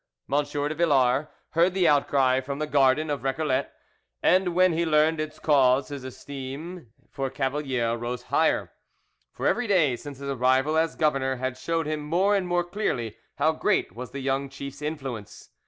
[0.33, 0.43] M.
[0.43, 3.69] de Villars heard the outcry from the garden of Recollets,
[4.23, 8.71] and when he learned its cause his esteem for Cavalier rose higher,
[9.31, 13.15] for every day since his arrival as governor had showed him more and more clearly
[13.35, 15.49] how great was the young chief's influence.